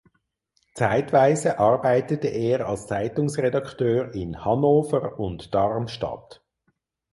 Zeitweise 0.73 1.59
arbeitete 1.59 2.27
er 2.27 2.65
als 2.67 2.87
Zeitungsredakteur 2.87 4.15
in 4.15 4.43
Hannover 4.43 5.19
und 5.19 5.53
Darmstadt. 5.53 6.41